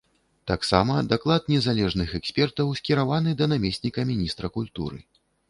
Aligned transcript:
Таксама 0.51 0.95
даклад 1.11 1.51
незалежных 1.53 2.15
экспертаў 2.21 2.73
скіраваны 2.81 3.35
да 3.43 3.51
намесніка 3.53 4.09
міністра 4.13 4.53
культуры. 4.59 4.99